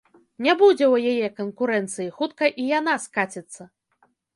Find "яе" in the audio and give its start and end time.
1.11-1.27